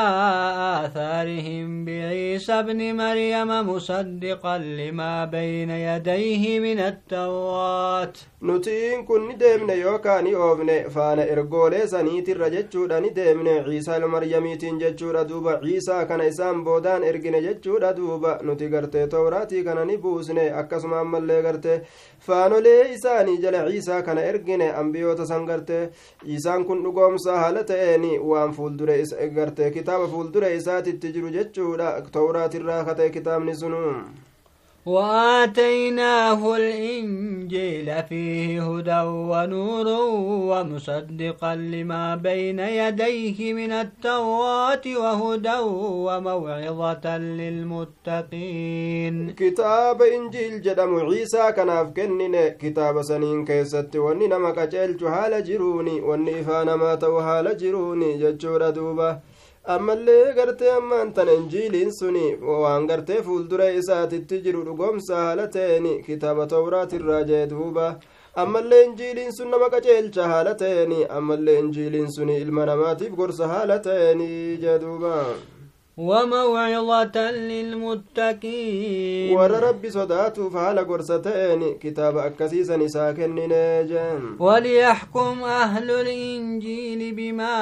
[0.86, 8.14] آثارهم بعيسى ابن مريم مصدقا لما بين يديه من التوراة
[8.46, 14.08] nutiin kun ni deemne yookaan ni oofne faana ergoolee saniitirra jechuudha ni deemne ciisaa ilma
[14.16, 19.98] maryamiitiin jechuudha duuba ciisaa kana isaan boodaan ergine jechuudha duuba nuti gartee tawraatii kana ni
[20.04, 21.78] buusne akkasuma ammallee gartee
[22.28, 25.82] faanolee isaanii jala ciisaa kana ergine ambiyoota san gartee
[26.26, 29.00] ciisaan kun dhugoomsaa haala ta'een waan fuuldure
[29.40, 33.82] gartee kitaaba fuuldure isaatitti jiru jechuudha tawraatirraa kata'e kitaabni sunu
[34.86, 39.88] وآتيناه الإنجيل فيه هدى ونور
[40.50, 45.60] ومصدقا لما بين يديه من التوراة وهدى
[46.06, 48.56] وموعظة للمتقين.
[49.32, 56.44] كتاب إنجيل جدم عيسى كناف كنن كتاب سنين كيست وني نمك جيل جهال جروني وني
[56.44, 59.35] فانما توهال جروني ججور دوبة.
[59.74, 62.26] Ammallee gartee ammaan tana injiiliin suni
[62.64, 67.88] waan gartee fuuldura isaatitti jiru dhugomsa haala ta'een kitaaba tawraatirraa jee duuba
[68.44, 74.22] ammallee injiiliin sun nama qaceelcha haala ta'een ammallee injiiliin suni ilma namaatiif gorsa haala ta'een
[74.64, 75.14] jee duuba
[75.98, 79.38] وموعظة للمتقين.
[79.38, 87.56] ور ربي صداتو فهل قرستين كتاب أكسيسا نساكن نجم وليحكم أهل الإنجيل بما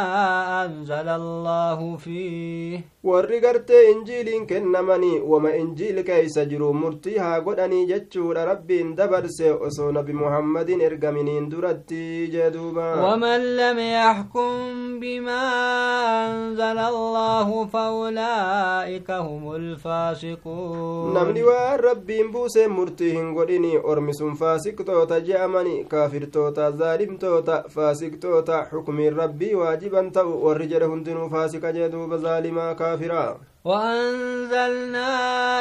[0.66, 2.93] أنزل الله فيه.
[3.04, 9.92] Warri gartee injiiliin kennamanii wama injiil keeysa jiru murtii haa godhanii jechuudha rabbiin dabarse osoo
[9.92, 14.50] nabi muhammadin ergaminiin duratti jee duuba ومن لم يحكم
[15.00, 15.42] بما
[16.28, 25.20] أنزل الله فأولئك هم الفاسقون namni waan rabbiin buusee murtii hin godhini ormi sun faasiqtoota
[25.28, 32.74] je'amani kaafirtoota zaalimtoota faasiqtoota xukumiin rabbii waajiban ta'u warri jedhe hundinuu faasiqa jee duuba zaalimaa
[32.94, 35.10] كافرا وأنزلنا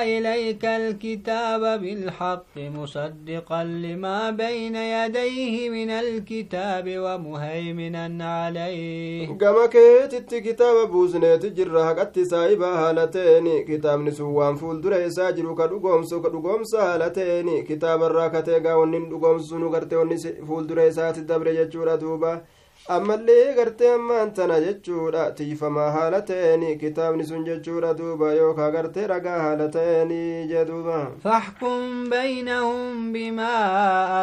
[0.02, 9.38] إليك الكتاب بالحق مصدقا لما بين يديه من الكتاب ومهيمنا عليه.
[9.38, 16.22] كما كيت كتاب بوزنيت جرى حقت سايبا هالتين كتاب نسوان فول دري ساجر كدوغوم سو
[16.22, 20.16] كدوغوم سالتين كتاب الراكتي غاونين دوغوم سونو غرتي وني
[20.48, 22.42] فول دري سات دبر جچورا دوبا
[22.88, 29.38] ammallee gartee ammaan tana jechuudha tiifamaa haala ta'eeni kitaabni sun jechuudha duuba yookaa gartee ragaa
[29.42, 33.56] haala ta'eeni jee duuba فاحكم بينهم بما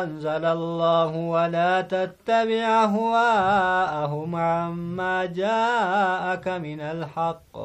[0.03, 7.55] أنزل الله ولا تتبع أهواءهم عما جاءك من الحق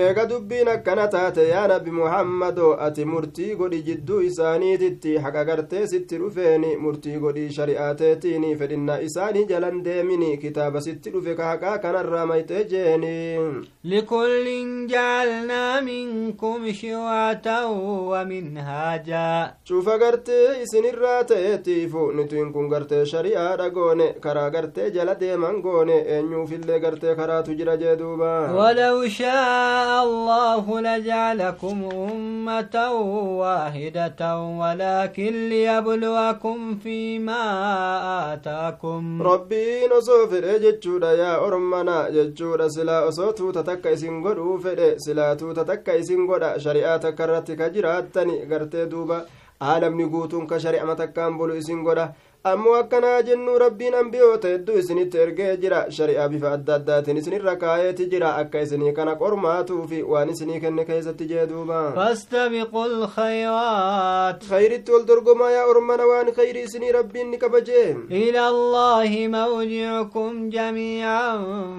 [0.00, 6.18] eega dubbiin akkana taate yaa nabi muhammado ati murtii godhi jidduu isaaniititti haqa gartee sitti
[6.22, 12.62] dhufeeni murtii godhii shari'aateetiin fedhinna isaanii jalan deemini kitaaba sitti dhufe ka haqaa kanarraa mayxee
[12.72, 13.12] jeeni
[13.92, 17.76] likullin jaalnaa minkum shiwatan
[18.12, 19.24] waminhaaja
[19.68, 26.80] cufa gartee isinirraa ta'eetiifu nutiin kun gartee shari'aadha goone karaa gartee jala deeman goone eenyuufillee
[26.86, 31.76] gartee karaatu jira jee duuba walaw shaa الله لجعلكم
[32.12, 32.76] أمة
[33.42, 34.20] واحدة
[34.60, 37.44] ولكن ليبلوكم فيما
[38.32, 44.88] آتاكم ربي نصو فدhe jechuudha yaa ormana jechuudha silaa osoo tuuta takka isin godhuu fedhe
[44.98, 49.24] silaa tuuta takka isin godha shari'aa takka irratti ka jiraattani gartee duuba
[49.60, 50.58] aalamni guutuun ka
[52.50, 58.06] ammoo akkanaa jennuu rabbiin ambiyoota hedduu isinitti ergee jira shari'aa bifa adda addaatiin isinirra kaayeeti
[58.14, 64.92] jira akka isinii kana qormaatuu fi waan isinii kenne keessatti jee duuba فاستبقوا الخيرات khayritti
[64.96, 71.38] ol dorgomaa yaa ormana waan khayri isinii rabbiin ni qabajee إلى الله مرجعكم جميعا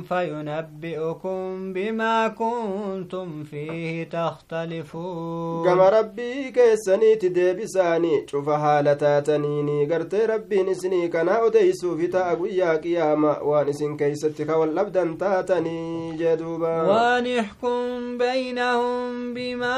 [0.09, 11.09] فينبئكم بما كنتم فيه تختلفون gama rabbii keessaniiti deebisaanii cufa haala taataniini gartee rabbiin isinii
[11.09, 18.17] kanaa odeysuufi ta'a guyyaa qiyaama waan isin keeysatti ka wal dhabdan taatanii jee duuba ونحكم
[18.17, 19.77] بينهم بما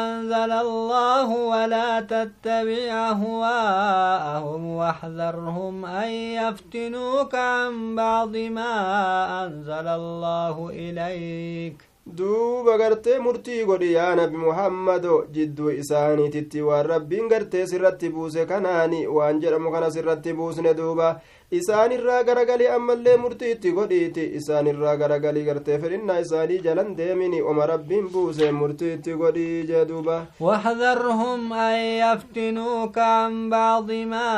[0.00, 8.72] أنزل الله ولا تتبع أهواءهم واحذرهم أن يفتنوك عن بعض ما
[9.44, 17.66] أنزل الله إليك duuba gartee murtii godhi yaa nabi muhammado jidduu isaaniititti waan rabbiin gartee
[17.66, 21.20] sirratti buuse kanaani waan jedhamu kana sirratti buusne duuba
[21.57, 28.51] isaanirraa garagalii ammallee murtiitti godhiiti isaanirraa garagalii gartee fedhinnaa isaanii jalan deemini oma rabbiin buuse
[28.61, 34.29] murtiitti godhii jee duuba واحذرهم أن يفتنوك عن بعض ما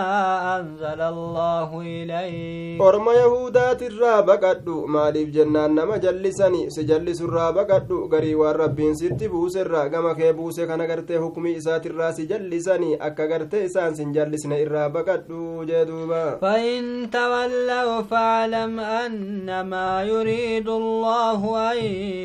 [0.59, 8.55] أنزل الله إليك orma yahudaatirraa baqadhu maaliif jennaan nama jallisani si jallisurraa baqadhu garii waan
[8.63, 13.95] rabbiin sitti buuserraa gama kee buuse kana gartee hukumii isaatirraa si jallisani akka gartee isaan
[13.95, 21.78] sin jallisne irraa baqadhu jee duuba فإن تولوا فاعلم أنما يريد الله أن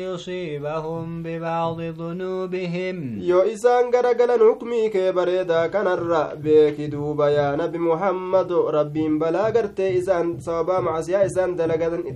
[0.06, 3.18] يصيبهم ببعض ذنوبهم.
[3.20, 7.78] يو إسان غرقل نكمي كبريدا كنر بيك دوبا يا نبي
[8.70, 11.56] ربي بلا غرت إسان صوبا معسيا إسان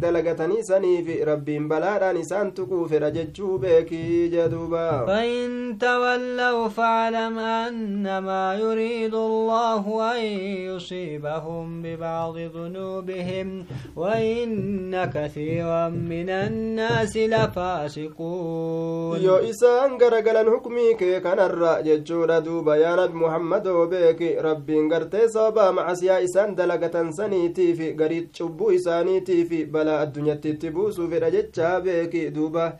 [0.00, 2.52] دلغتني سني في ربي بلا ران إسان
[2.92, 3.94] رججو بيك
[4.34, 10.22] جدوبا فإن تولوا فاعلم أنما يريد الله أن
[10.68, 13.64] يصيبهم ببعض ذنوبهم
[13.96, 19.20] وإن كثيرا من الناس لفاسقون.
[19.20, 25.94] يو إسان غرقل الحكمي كان الرأججون دوبا يا رب محمد وبيك ربي انقرتي صبا مع
[25.94, 32.16] سيا إسان دلقة سنيتي في قريت شبو إسانيتي في بلا الدنيا تتبوس في رجت بيك
[32.36, 32.72] دوبا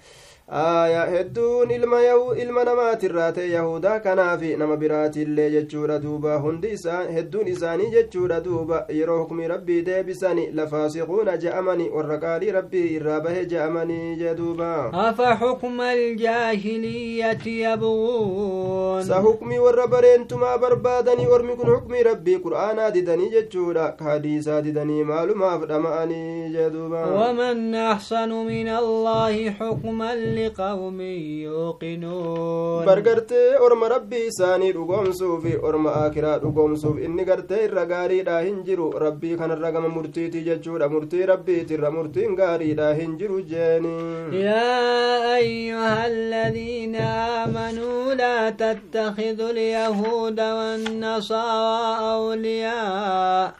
[0.48, 1.98] aya hedduun ilma
[2.42, 8.84] ilma namaatirraa ta'e yahudaa kanaafi nama biraatiillee jechuudha duuba hundi isaan hedduun isaanii jechuudha duuba
[8.98, 15.80] yeroo hukmii rabbii deebisani lafaasiquuna je'amani warra qaalii rabbii irraa bahe je'amanii jee duuba أفحكم
[15.80, 24.04] الجاهلية يبغون sa hukmii warra bareentumaa barbaadanii ormi kun hukmii rabbii qur'aanaa didanii jechuudha ka
[24.04, 31.00] hadiisaa didanii maalumaaf dhama'anii jee duuba ومن أحسن من الله حكما لقوم
[31.46, 32.84] يوقنون.
[32.86, 38.90] برغرتي أرم ربي ساني رقوم سوفي أرم آكرا رقوم سوف إني غرتي الرقاري دا هنجرو.
[38.90, 43.98] ربي كان الرقم مرتيتي ججورا مرتي ربي ترى مرتي غاري دا هنجرو جاني.
[44.32, 46.96] يا أيها الذين
[47.42, 53.54] آمنوا لا تتخذوا اليهود والنصارى أولياء.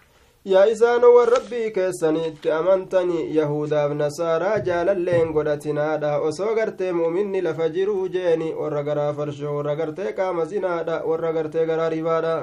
[1.75, 9.55] Keessanitti amantanii yahudaaf nasaaraa jaalalleen godhatinaadha osoo gartee mu'minni lafa jiruu jeeni warra garaa farshoo
[9.57, 12.35] warra gartee qaama zinaadha warra gartee garaa ribaadha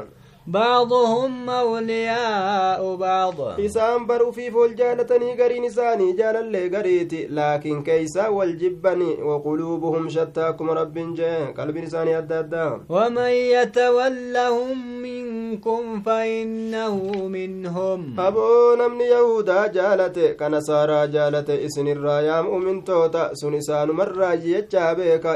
[0.49, 3.59] بعضهم أولياء بعض.
[3.59, 11.15] إسان برو في فول جالتني قرين إساني جال قريتي لكن كيسا والجبني وقلوبهم شتاكم رب
[11.15, 11.51] جاء.
[11.57, 12.69] قلب إساني أدى أدى.
[12.89, 16.95] ومن يتولهم منكم فإنه
[17.27, 18.19] منهم.
[18.19, 24.33] أبو نمني يهودا جالته كنصارى جالته إسن الرايام أمن توتا سن إسان مرة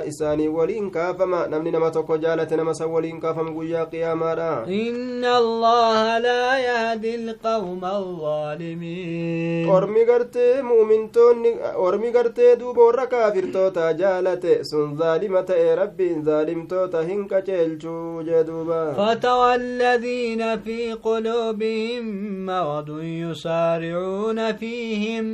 [0.10, 1.48] إساني ولين كافما.
[1.48, 4.24] نمني نما توكو جالته نما سولين كافم قويا قياما
[5.04, 9.70] إن الله لا يهدي القوم الظالمين.
[9.70, 15.50] ورمي قرتي مؤمن توني ورمي قرتي دوب ورقافر توتا جالتي سن ظالمة
[15.82, 17.34] ربي ظالم توتا هنك
[18.28, 22.06] جدوبا فتوى الذين في قلوبهم
[22.46, 25.26] مرض يسارعون فيهم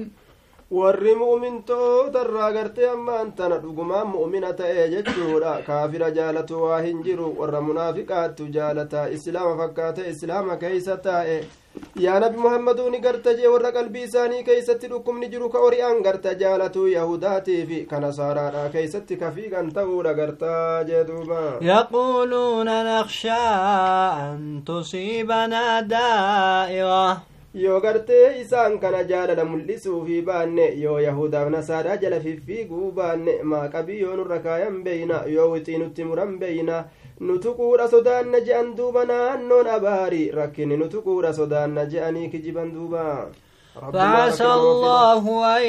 [0.77, 7.29] warri mu'mintoota irraa gartee ammaan tana dhugumaan mu'mina ta'e jechuudha kaafira jaalatu waa hin jiru
[7.39, 11.37] warra munaafiqaattu jaalataa islaama fakkaate islaama keeysa taa'e
[12.03, 16.33] yaa nabi muhammaduu ni garta jee warra qalbii isaanii keeysatti dhukkubni jiru ka ori'an garta
[16.43, 23.41] jaalatuu yahudaatii fi ka nasaaraadha keeysatti ka fiigan ta'uudha gartaa jee duuba يقولون نخشى
[24.29, 27.21] أن تصيبنا دائرة
[27.53, 33.99] yoo gartee isaan kana jaalala mul'isuu fi baanne yoo yahudaaf nasaaraa jala fiffiiguu baanne maaqabii
[34.01, 36.77] yoo nurra kaayan beeyna yoo wixii nutti muran beeyna
[37.27, 43.05] nutuquudha sodaanna je'an duuba naannoon abaarii rakkinni nutuquudha sodaanna je'anii kijiban duuba
[43.93, 45.23] فعسى الله
[45.57, 45.63] أن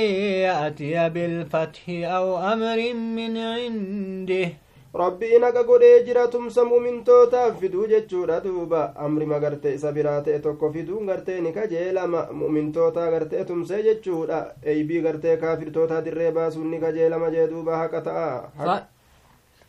[0.47, 4.49] يأتي بالفتح أو أمر من عنده
[4.95, 10.71] rabbiin haqa godhee jira tumsa mu'mintootaaf fiduu jechuudha duuba amri magarte isa biraa ta'e tokko
[10.73, 14.39] fiduun gartee ni kajeelama mu'mintoota gartee tumsee jechuudha
[14.73, 18.27] eeybii gartee kaafirtoota dirree baasuun ni kajeelama jee duuba haqa ta'a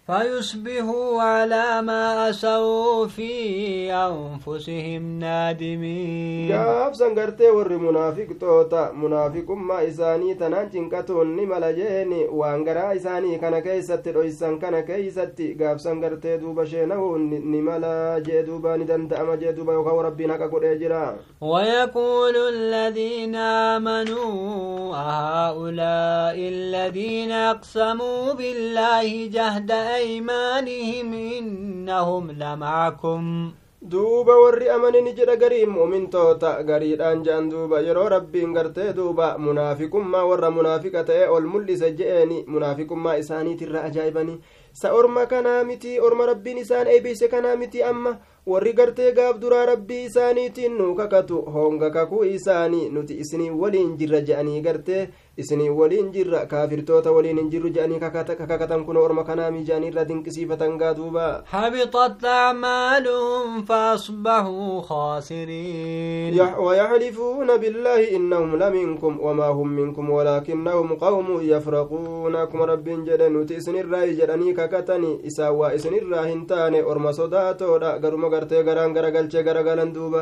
[0.07, 6.47] فيصبحوا على ما أسوا في أنفسهم نادمين.
[6.49, 13.59] جاف سنگرت ور منافق توتا منافق ما إساني تنان جنكتون نمال جهن وانگرا إساني كان
[13.59, 17.17] كيسات رو إسان كان كيسات جاف سنگرت دوبا شنه
[17.53, 21.15] نمال جدوبا ندن تأم جدوبا يوخو ربنا كقر إجرا.
[21.41, 33.52] ويقول الذين آمنوا هؤلاء الذين أقسموا بالله جهدا أيمانهم إنهم لمعكم
[33.86, 40.24] duuba warri amane ni jedha gariin mu'mintoota gariidhaan je'an duuba yeroo rabbiin gartee duuba munaafiqummaa
[40.26, 44.40] warra munaafiqa ta'e ol mul'ise je'eeni munaafiqummaa isaaniitirra ajaa'ibanii
[44.72, 49.65] sa orma kanaa miti orma rabbiin isaan eebise kanaa miti amma warri gartee gaaf duraa
[49.65, 56.11] rabbii isaaniitiin nu kakatu honga kakuu isaanii nuti isinii waliin jirra je'anii gartee isinii waliin
[56.11, 61.43] jirra kaafirtoota waliin hin jirru je'anii kakatan kun orma kanaami je'anii irra dinqisiifatan gaa duuba
[61.45, 72.65] حبطت أعمالهم فأصبحوا خاسرين ويحلفون بالله إنهم لمنكم وما هم منكم ولكنهم قوم يفرقون كما
[72.65, 77.97] رب جدن نتي إسن الرأي جدني ككتني إساوا إسن الراهن تاني أرما صداتو دا
[78.33, 80.21] غرتي غران غرغلچه غرغلن دوبا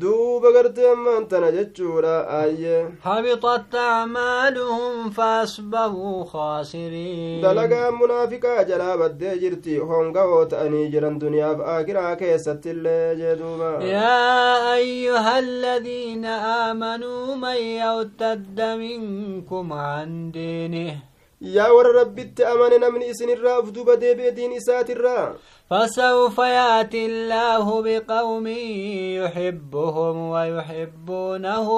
[0.00, 9.76] duuba gartee ammaan tana jechuudha ayye حبطت أعمالهم فأصبحوا خاسرين dalagaan munaafiqaa jalaa baddee jirti
[9.90, 16.24] hongawoo ta'anii jiran duniyaaf aakiraa keessatti illee jee duuba يا أيها الذين
[16.70, 21.11] آمنوا من يرتد منكم عن دينه
[21.42, 25.26] yaa warra rabbitti amane namni isinirraa uf duba deebi'e diin isaatirraa
[25.72, 28.46] فسوف ياتي الله بقوم
[29.24, 31.68] يحبهم ويحبونه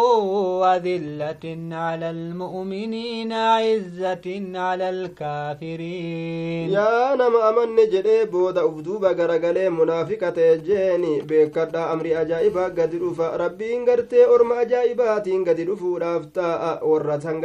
[0.77, 1.45] أذلة
[1.85, 10.59] على المؤمنين عزة على الكافرين yaa nama amanne jedhee booda uf duuba garagalee munaafiqa ta'e
[10.69, 17.41] jeeni beekadha amri ajaa'ibaa gadi dhufa rabbiin gartee orma ajaa'ibaatiin gadi dhufuudhaaf taa'a warra san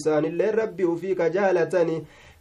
[0.00, 1.96] isaanillee rabbi ufii ka jaalatani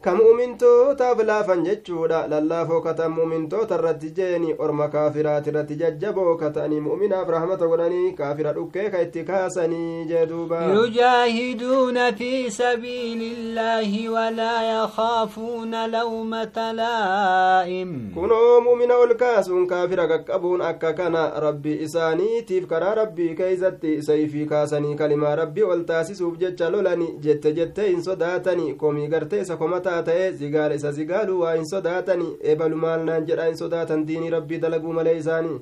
[0.05, 7.29] ka mu'mintootaaf laafan jechuudha lallaafoo katan mu'mintoota irratti jeeni orma kaafiraati irratti jajjaboo katanii mu'minaaf
[7.35, 15.91] rahmata godhanii kaafira dhukkee ka itti kaasanii jee duuba يجاهدون في سبيل الله ولا يخافون
[15.91, 24.01] لومة لائم kunoo mu'mina ol kaasuun kaafira qaqqabuun akka kana rabbi isaaniitiif karaa rabbii keeysatti
[24.03, 29.57] sayfii kaasanii kalimaa rabbii ol taasisuuf jecha lolani jette jette hin sodaatani komii gartee isa
[29.87, 34.29] komataa ta'e zigaala isa zigaaluu waa hin sodaatani ebalu maal naan jedha hin sodaatan diinii
[34.29, 35.59] rabbii dalaguu malee isaanii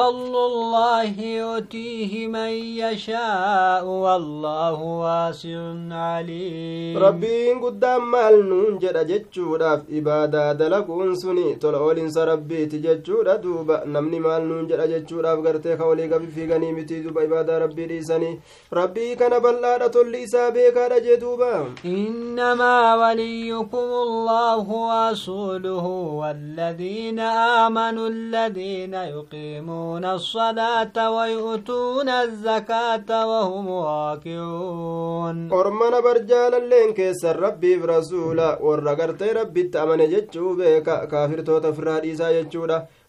[0.00, 2.52] فضل الله يؤتيه من
[2.82, 5.58] يشاء والله واسع
[5.90, 13.82] عليم rabbiin guddaan maal nuun jedha jechuudhaaf ibaadaa dalaguun suni tola oolinsa rabbiiti jechuudha duuba
[13.86, 18.34] namni maal nuun jedha jechuudhaaf gartee ka walii gabi fiiganii miti duuba ibaadaa rabbii dhiisanii
[18.80, 21.50] rabbii kana bal'aadha tolli isaa beekaadha jee duuba
[21.84, 25.86] إنما وليكم الله ورسوله
[26.20, 27.18] والذين
[27.66, 39.22] آمنوا الذين يقيمون الصلاة ويؤتون الزكاة وهم واقعون ورمنا برجال اللينك سر ربي برسولا ورقرت
[39.22, 42.66] ربي التامن جتشو بك كافر توتفرادي سايتشو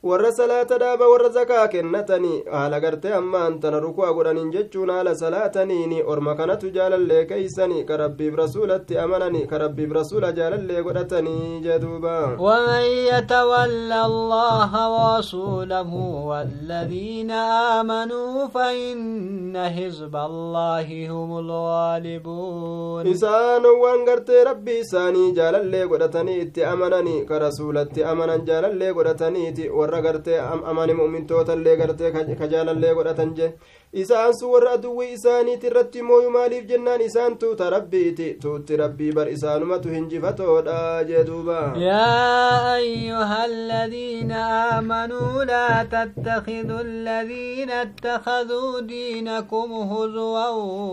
[0.09, 5.99] warra salaata dhaaba warra zakaa kennatanii haala gartee ammaan tana ruku'a godhaniin jechuun haala salaataniini
[6.13, 12.83] orma kanatu jaalallee keeysanii ka rabbiif rasuulatti amananii ka rabbiif rasuula jaalallee godhatanii jeduuba ومن
[13.11, 15.93] يتول الله ورسوله
[16.29, 17.31] والذين
[17.79, 27.21] آمنوا فإن حزب الله هم الغالبون isaan waan gartee rabbii isaanii jaalallee godhatanii itti amananii
[27.29, 30.37] ka rasuulatti amanan jaalallee godhataniiti warra gartee
[30.71, 33.47] amani mu'mintootallee gartee ka jaalallee godhatan je
[33.93, 39.27] isaan sun warra aduwwii isaaniiti irratti mooyu maaliif jennaan isaan tuuta rabbiiti tuutti rabbii bar
[39.29, 50.47] isaanumatu hinjifatoodha jee duuba يا أيها الذين آمنوا لا تتخذوا الذين اتخذوا دينكم هزوا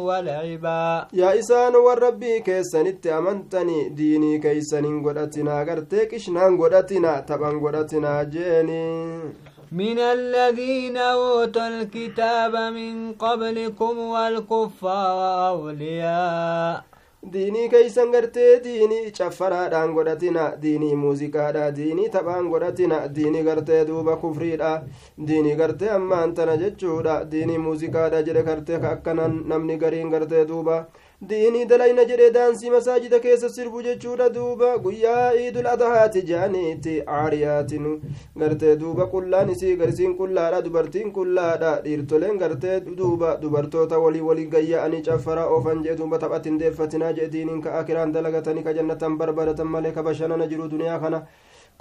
[0.09, 8.24] ولعبا yaa isaan warra rabbii keessanitti amantanii diinii keeysanin godhatinaa gartee qishnaan godhatinaa taphan godhatinaa
[8.24, 8.82] jeeni
[9.72, 16.84] من الذين أوتوا الكتاب من قبلكم والكفار أولياء.
[17.22, 23.84] ديني كيسا غرتي ديني شفرا دان غرتنا ديني موزيكا دا ديني تبان غرتنا ديني غرتي
[23.84, 24.82] دوبا كفري دا
[25.18, 30.86] ديني غرتي أما أنت نجد ديني موزيكا دا جري غرتي كأكنا نمني غرين غرتي دوبا.
[31.20, 37.88] Diinii dalayna jedhe daansii masaajida keessa sirbu jechuudha duuba guyyaa iidul adahaati jedhaniiti aariyaatin
[38.42, 45.02] gartee duuba qullaan isii garsiin qullaadha dubartiin qullaadha dhiirtoleen gartee duuba dubartoota walii walii gayya'anii
[45.10, 49.92] caffaraa oofan jee duuba taphatin deeffatinaa jee diiniin ka akiraan dalagatanii ka jannatan barbaadatan malee
[49.92, 51.22] ka bashannana jiru duniyaa kana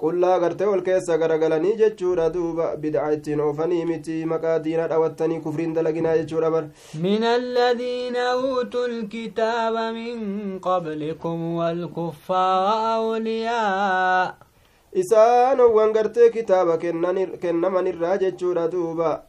[0.01, 5.73] qullaa gartee ol keessa garagalanii jechuudha duuba bid'a ittiin oofanii miti maqaa diina dhawattanii kufriin
[5.77, 14.47] dalaginaa jechuudha bar من الذين أوتوا الكتاب من قبلكم والكفار أولياء
[14.93, 19.23] isaan owwan gartee kitaaba kennaman irraa jechuudha duuba